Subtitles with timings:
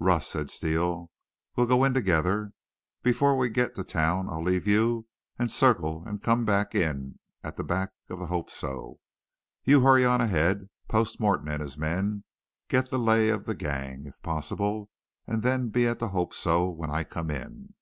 [0.00, 1.12] "'Russ,' said Steele,
[1.54, 2.46] 'we'll go in together.
[2.46, 5.06] But before we get to town I'll leave you
[5.38, 8.98] and circle and come in at the back of the Hope So.
[9.62, 12.24] You hurry on ahead, post Morton and his men,
[12.66, 14.90] get the lay of the gang, if possible,
[15.24, 17.74] and then be at the Hope So when I come in.'